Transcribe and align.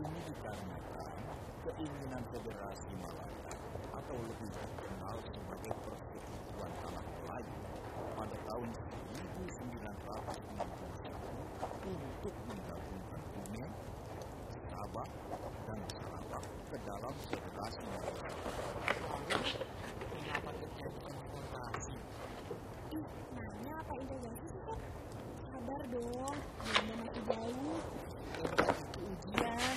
Ini 0.00 0.32
dikarenakan 0.32 1.12
keinginan 1.60 2.24
Federasi 2.32 2.88
Malaya 2.96 3.52
atau 3.92 4.16
lebih 4.16 4.48
dikenal 4.48 5.12
sebagai 5.28 5.76
Persekutuan 5.84 6.72
Tanah 6.80 7.04
Melayu 7.04 7.52
pada 8.16 8.36
tahun 8.48 8.68
1961 9.44 11.84
untuk 11.84 12.34
menggabungkan 12.48 13.20
Brunei, 13.28 13.68
Sabah, 14.72 15.08
dan 15.68 15.78
Sarawak 15.92 16.44
ke 16.48 16.76
dalam 16.88 17.14
Federasi 17.28 17.84
Malaya. 17.92 18.32
Kenapa 20.00 20.50
terjadi 20.64 20.98
konfrontasi? 21.04 21.96
Ih, 22.96 23.04
nanya 23.36 23.74
apa 23.84 23.92
intervensi 24.00 24.48
sih, 24.48 24.64
Kak? 24.64 24.80
Sabar 25.80 25.96
dong, 25.96 26.36
belum 26.60 26.96
masih 27.00 27.22
jauh. 27.24 27.80
Ujian. 29.00 29.76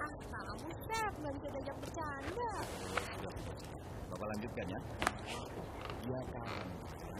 Ah, 0.00 0.12
kamu, 0.32 0.68
Chef, 0.88 1.12
nggak 1.12 1.32
bisa 1.36 1.48
diajak 1.52 1.76
bercanda. 1.76 2.52
Bapak 4.08 4.26
lanjutkan 4.32 4.64
ya. 4.64 4.80
Ya 6.08 6.20
karena 6.32 6.64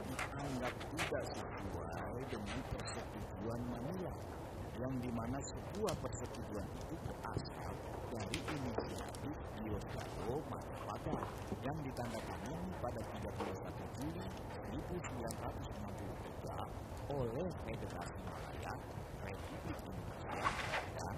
dianggap 0.09 0.73
tidak 0.97 1.25
sesuai 1.29 2.21
dengan 2.33 2.59
persetujuan 2.73 3.61
Manila 3.69 4.15
yang 4.81 4.95
di 4.97 5.11
mana 5.13 5.37
sebuah 5.37 5.95
persetujuan 6.01 6.67
itu 6.73 6.97
berasal 7.05 7.73
dari 8.17 8.39
inisiatif 8.49 9.37
Diosdado 9.61 10.41
Mahapada 10.49 11.17
yang 11.61 11.77
ditandatangani 11.85 12.73
pada 12.81 13.01
31 13.13 13.93
Juli 14.01 14.25
1963 14.73 15.76
oleh 17.11 17.47
Federasi 17.63 18.19
Malaya, 18.27 18.73
Republik 19.23 19.79
Indonesia, 19.87 20.47
dan 20.99 21.15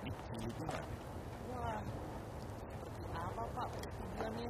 Republik 0.00 0.16
Filipina. 0.32 0.80
Wah, 1.52 1.80
seperti 2.72 3.04
apa 3.12 3.42
Pak 3.52 3.66
persetujuannya? 3.76 4.48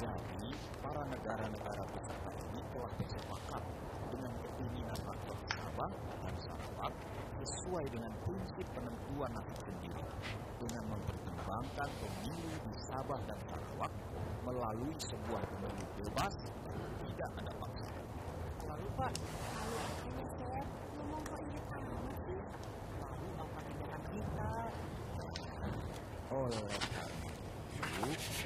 Jadi, 0.00 0.48
para 0.84 1.02
negara-negara 1.08 1.84
peserta 1.96 2.30
ini 2.44 2.60
telah 2.72 2.92
bersepakat 3.00 3.62
dengan 4.12 4.32
keinginan 4.44 4.98
rakyat 5.00 5.38
Sabah 5.48 5.90
dan 6.20 6.34
Sarawak 6.44 6.92
sesuai 7.40 7.84
dengan 7.88 8.12
prinsip 8.20 8.66
penentuan 8.76 9.30
nasib 9.32 9.58
sendiri 9.64 10.04
dengan 10.60 10.84
mempertimbangkan 10.92 11.88
pemilu 12.04 12.52
di 12.68 12.74
Sabah 12.84 13.20
dan 13.24 13.38
Sarawak 13.48 13.92
melalui 14.44 14.96
sebuah 15.00 15.42
pemilu 15.48 15.84
bebas 16.04 16.34
dan 16.68 16.90
tidak 17.00 17.30
ada 17.40 17.52
paksaan. 17.56 17.79
Lalu 18.70 18.86
Pak, 18.94 19.10
Lalu 19.10 19.74
apanya, 19.82 20.24
Chef? 20.38 20.66
Ngomong 20.94 21.22
kok 21.26 21.40
inget 21.42 21.64
amat 21.74 22.16
sih? 22.22 22.38
lalu 23.02 23.28
apa 23.42 23.58
tindakan 23.66 24.02
kita? 24.14 24.52
Itu, 25.10 25.26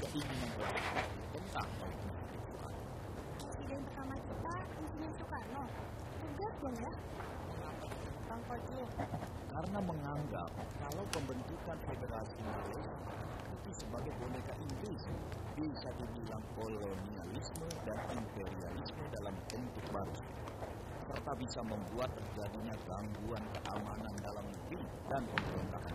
keinginan 0.01 0.51
rakyat 0.57 1.07
tentang 1.29 1.69
Presiden 3.37 3.81
pertama 3.85 4.17
kita, 4.17 4.55
Insiden 4.81 5.13
Soekarno. 5.13 5.63
Tegas 6.25 6.55
dong 6.57 6.77
ya. 6.81 6.93
Pak 8.25 8.61
Jo? 8.73 8.83
karena 9.55 9.79
menganggap 9.87 10.51
kalau 10.83 11.05
pembentukan 11.15 11.79
federasi 11.87 12.39
Malaysia 12.43 12.95
itu 13.55 13.71
sebagai 13.71 14.13
boneka 14.19 14.55
Inggris 14.59 15.03
bisa 15.55 15.89
dibilang 15.95 16.45
kolonialisme 16.59 17.69
dan 17.87 17.99
imperialisme 18.11 19.05
dalam 19.15 19.35
bentuk 19.47 19.87
baru 19.95 20.17
serta 21.07 21.33
bisa 21.39 21.61
membuat 21.63 22.11
terjadinya 22.19 22.75
gangguan 22.89 23.45
keamanan 23.55 24.15
dalam 24.19 24.45
negeri 24.51 24.81
dan 25.07 25.23
pemerintahan 25.23 25.95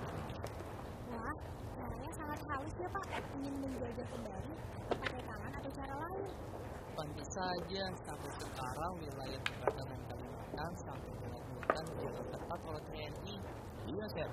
Wah, 1.09 1.35
caranya 1.73 2.11
sangat 2.13 2.39
halus 2.45 2.75
ya, 2.77 2.89
Pak. 2.93 3.05
Ingin 3.41 3.55
menjajah 3.65 4.07
kembali, 4.13 4.53
pakai 4.93 5.21
tangan 5.25 5.51
atau 5.57 5.71
cara 5.73 5.95
lain. 6.05 6.25
Pantas 6.93 7.29
saja 7.33 7.83
sampai 8.05 8.29
sekarang 8.37 8.93
wilayah 9.01 9.41
perdagangan 9.41 10.01
Kalimantan 10.05 10.71
sampai 10.85 11.28
ketat 12.13 12.61
oleh 12.65 12.83
TNI. 12.89 13.35
Iya, 13.89 14.05
Chef. 14.13 14.31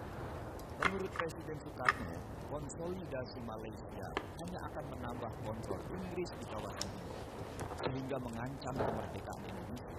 Menurut 0.76 1.10
Presiden 1.16 1.58
Soekarno, 1.64 2.16
konsolidasi 2.52 3.38
Malaysia 3.48 4.06
hanya 4.12 4.60
akan 4.68 4.84
menambah 4.92 5.32
kontrol 5.40 5.80
Inggris 5.88 6.30
di 6.36 6.44
kawasan 6.52 6.90
ini, 6.92 7.16
sehingga 7.80 8.16
mengancam 8.20 8.74
kemerdekaan 8.76 9.42
Indonesia. 9.48 9.96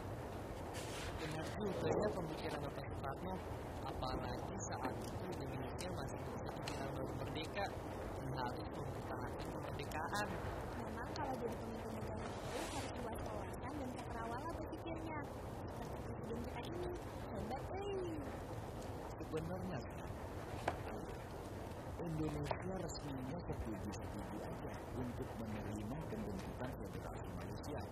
Benar 1.18 1.46
juga 1.58 1.88
ya 1.90 2.08
pemikiran 2.14 2.60
Bapak 2.62 2.84
Soekarno. 2.86 3.34
Apalagi 3.88 4.56
saat 4.70 4.94
itu 5.02 5.26
Indonesia 5.34 5.90
masih 5.98 6.20
dibilang 6.22 6.92
baru 6.94 7.14
merdeka 7.18 7.66
harus 8.38 8.68
mempertahankan 8.70 9.48
kemerdekaan. 9.50 10.28
Memang 10.78 11.10
kalau 11.18 11.34
jadi 11.42 11.56
pemimpin 11.58 11.92
negara 11.98 12.26
itu 12.30 12.60
harus 12.78 12.94
luas 13.02 13.20
wawasan 13.26 13.74
dan 13.82 13.90
cakrawala 13.98 14.50
berpikirnya. 14.62 15.20
Seperti 15.74 15.98
presiden 16.06 16.40
kita 16.46 16.62
ini. 16.70 16.92
Hebat, 17.34 17.64
eh. 17.74 18.14
Sebenarnya, 19.18 19.78
Chef, 19.82 20.12
Indonesia 21.98 22.76
resminya 22.88 23.36
setuju-setuju 23.44 24.38
aja 24.48 24.74
untuk 24.96 25.28
menerima 25.44 25.98
pembentukan 26.08 26.72
federasi 26.72 27.28
Malaysia. 27.36 27.84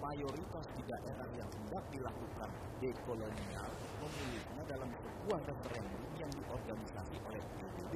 mayoritas 0.00 0.64
di 0.72 0.82
daerah 0.88 1.28
yang 1.36 1.50
hendak 1.52 1.84
dilakukan 1.92 2.50
dekolonial 2.80 3.68
memilihnya 4.00 4.62
dalam 4.64 4.88
sebuah 4.88 5.40
referendum 5.52 6.12
yang 6.16 6.32
diorganisasi 6.32 7.16
oleh 7.28 7.42
PBB, 7.44 7.92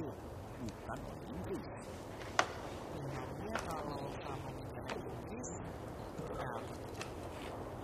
bukan 0.61 0.99
oleh 1.09 1.25
Inggris. 1.25 1.65
Memangnya 2.93 3.57
kalau 3.65 4.13
sama 4.21 4.49
negara 4.61 4.93
Inggris, 4.93 5.49
kenapa? 6.21 6.75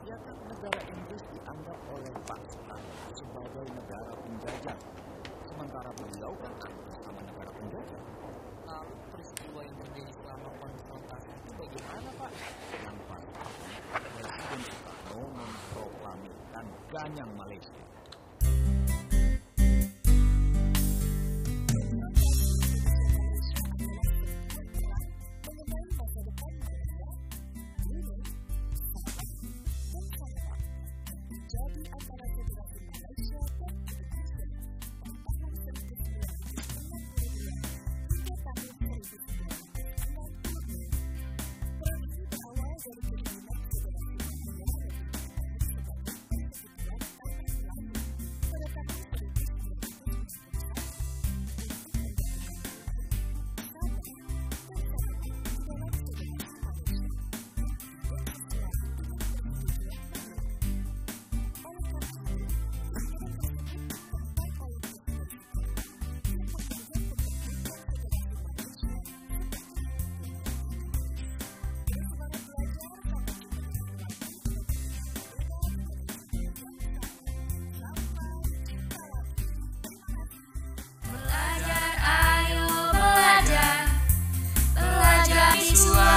Ya 0.05 0.17
kan 0.21 0.37
negara 0.45 0.81
Inggris 0.93 1.23
dianggap 1.33 1.79
oleh 1.89 2.13
pasukan 2.29 2.81
sebagai 3.17 3.65
negara 3.73 4.13
penjajah, 4.13 4.77
sementara 5.49 5.89
beliau 5.95 6.33
kan 6.43 6.53
atas 6.59 6.97
sama 6.99 7.21
negara 7.23 7.51
penjajah. 7.55 8.01
Lalu 8.65 8.95
peristiwa 9.13 9.59
yang 9.61 9.77
terjadi 9.77 10.11
selama 10.19 10.49
konfrontasi 10.57 11.29
itu 11.31 11.51
bagaimana 11.55 12.09
Pak? 12.17 12.31
Yang 12.81 12.97
pasti, 13.07 13.41
Presiden 13.95 14.61
Soekarno 14.65 15.21
memproklamirkan 15.37 16.65
Ganyang 16.95 17.35
Malaysia 17.35 17.84
Christ. 85.91 86.14